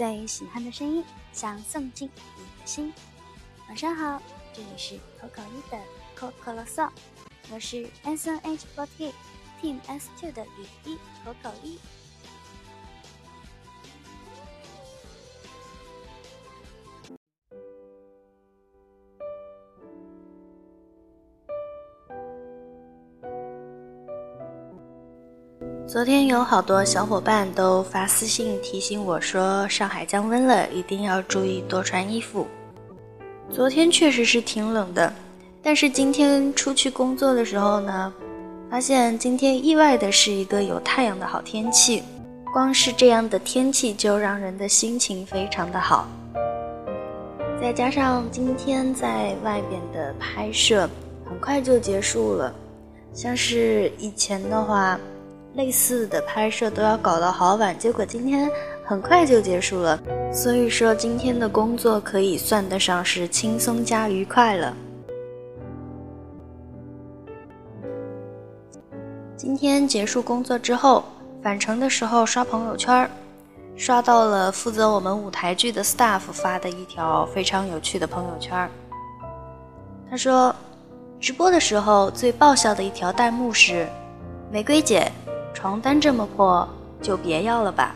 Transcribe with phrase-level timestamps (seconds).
[0.00, 2.90] 最喜欢的声音，想送进你的心。
[3.68, 5.78] 晚上好，这里是口口一的
[6.14, 6.88] 口口啰嗦，
[7.50, 9.12] 我是 S N H forty
[9.60, 11.78] Team S two 的雨衣口口一。
[25.92, 32.46] 昨天有好多小伙伴都发私信提醒我说，上海降温了，一定要注意多穿衣服。
[33.50, 35.12] 昨天确实是挺冷的，
[35.60, 38.14] 但是今天出去工作的时候呢，
[38.70, 42.04] 发现今天意外的是一个有太阳的好天气。
[42.52, 46.06] 光是这样的天气就让人的心情非常的好，
[47.60, 50.88] 再加上今天在外边的拍摄
[51.28, 52.54] 很快就结束了，
[53.12, 54.96] 像是以前的话。
[55.54, 58.48] 类似的拍摄都要搞到好晚，结果今天
[58.84, 60.00] 很快就结束了，
[60.32, 64.74] 所以说今天的工作可以算得上是轻松加愉快了。
[69.36, 71.04] 今天结束工作之后，
[71.42, 73.10] 返程的时候刷朋友圈，
[73.74, 78.70] 刷到了负责我们舞台剧的 staff 发的一条非常有趣的朋友圈。
[80.08, 80.54] 他说，
[81.18, 83.88] 直播的时候最爆笑的一条弹幕是
[84.52, 85.10] ：“玫瑰姐。”
[85.52, 86.68] 床单这么破，
[87.02, 87.94] 就别要了吧。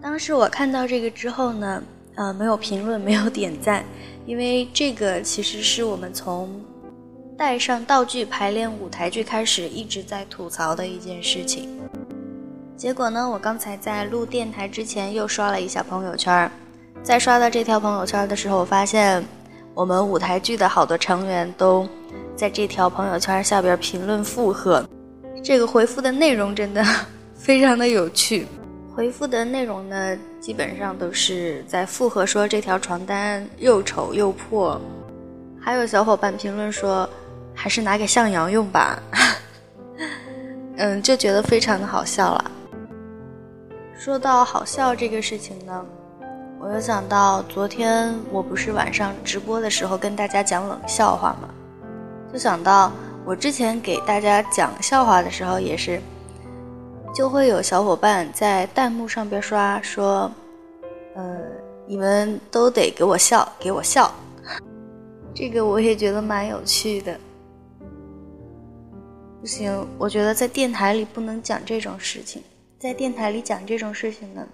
[0.00, 1.82] 当时我看到这个之后呢，
[2.16, 3.84] 呃，没有评论， 没有点赞，
[4.26, 6.60] 因为这个其实是我们从
[7.38, 11.80] 带上道具排练舞台剧开始一直在吐槽的一件事情。
[12.76, 16.50] 结果呢，我刚才在录电台之前又刷了一下朋友圈，
[17.02, 19.24] 在刷到这条朋友圈的时候，我发现
[19.72, 21.88] 我们舞台剧的好多成员都
[22.34, 24.84] 在这条朋友圈下边评论附和。
[25.42, 26.84] 这个回复的内容真的
[27.34, 28.46] 非常的有趣，
[28.94, 34.80] 回复的内容呢，基本上都是在附和说这条床单又丑又破，
[35.60, 37.08] 还有小伙伴评论说，
[37.52, 39.02] 还是拿给向阳用吧，
[40.78, 42.50] 嗯，就觉得非常的好笑了。
[43.98, 45.84] 说到好笑这个事情呢，
[46.60, 51.48] 我又想到昨天我不是晚上直播的时候跟大家讲冷笑话吗？
[52.32, 52.92] 就想到。
[53.24, 56.00] 我之前给大家讲笑话的时候，也是，
[57.14, 60.28] 就会有小伙伴在弹幕上边刷说
[61.14, 61.38] ：“呃，
[61.86, 64.12] 你们都得给我笑，给我笑。”
[65.32, 67.16] 这个我也觉得蛮有趣的。
[69.40, 72.42] 不行，我觉得在电台里不能讲这种事情，
[72.80, 74.44] 在电台里讲这种事情呢，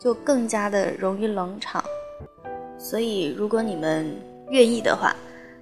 [0.00, 1.82] 就更加的容易冷场。
[2.76, 4.12] 所以，如果你们
[4.50, 5.14] 愿意的话。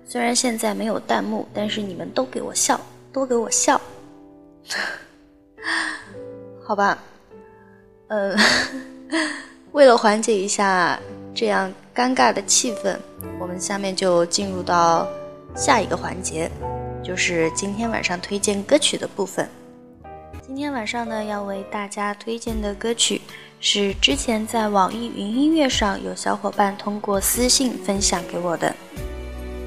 [0.06, 2.80] 虽然现在没有弹幕，但是你们都给我笑，
[3.12, 3.80] 都给我笑，
[6.62, 6.98] 好吧？
[8.08, 8.34] 呃，
[9.72, 10.98] 为了缓解一下
[11.32, 12.96] 这样尴尬的气氛，
[13.38, 15.06] 我们下面就进入到
[15.54, 16.50] 下一个环节，
[17.04, 19.48] 就是今天晚上推荐歌曲的部分。
[20.44, 23.20] 今天晚上呢，要为大家推荐的歌曲
[23.60, 28.74] 是之前在网易云音乐上有小伙伴通过私信分享给我的。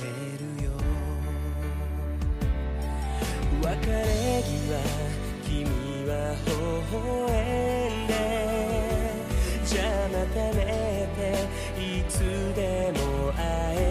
[0.00, 0.70] てるよ。
[3.62, 4.80] 別れ際
[5.44, 5.48] 君
[6.08, 6.12] は
[6.46, 6.48] 微
[6.90, 6.96] 笑
[7.90, 8.10] んで
[9.66, 10.58] じゃあまたね
[11.12, 11.20] って
[11.78, 12.14] いつ
[12.54, 13.00] でも
[13.32, 13.42] 会
[13.76, 13.89] え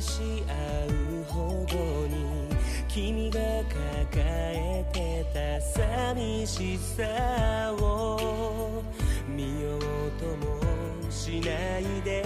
[0.00, 1.76] 愛し合うほど
[2.06, 2.48] に
[2.88, 3.38] 君が
[3.68, 8.82] 抱えてた寂しさを
[9.28, 9.80] 見よう
[10.12, 10.58] とも
[11.10, 12.24] しないで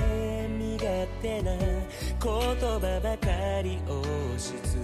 [0.56, 1.80] 身勝手な言
[2.20, 4.78] 葉ばかり押し付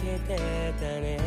[0.00, 0.36] けて
[0.78, 1.25] たね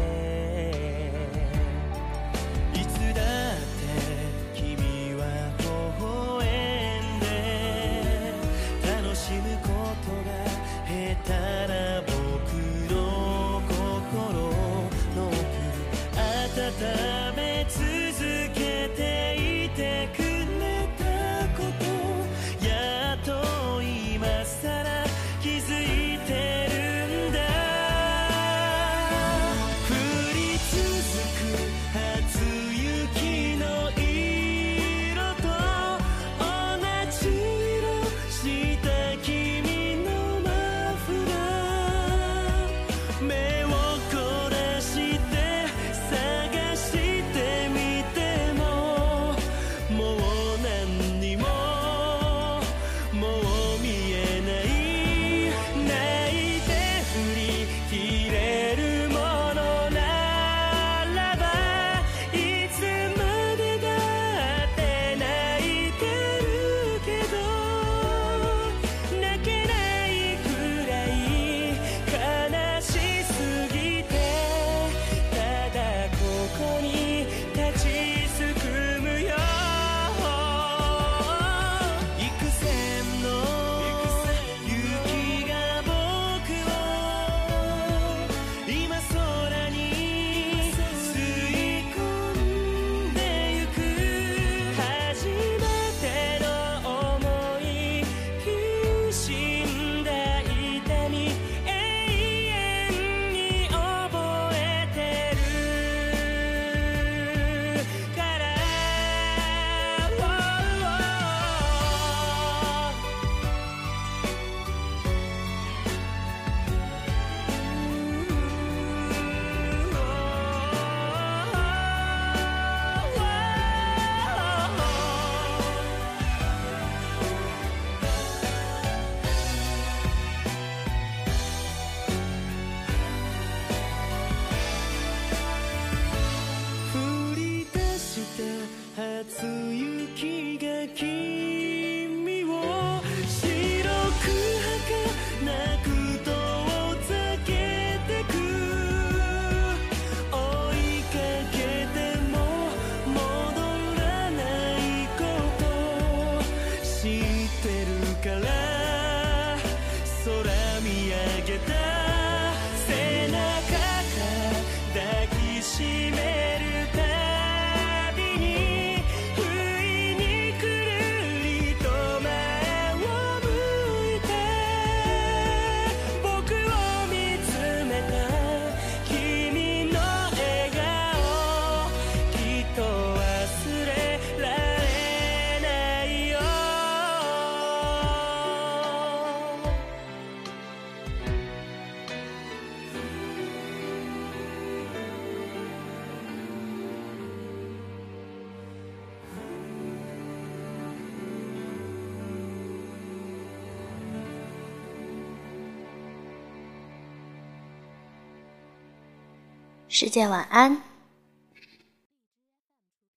[209.99, 210.88] 世界晚安。